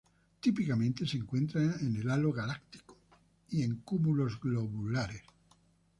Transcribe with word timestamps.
Típicamente 0.39 1.05
se 1.05 1.17
encuentran 1.17 1.75
en 1.79 1.95
el 1.95 2.09
halo 2.09 2.33
galáctico 2.33 2.97
y 3.51 3.61
en 3.61 3.81
cúmulos 3.81 4.39
globulares. 4.39 5.21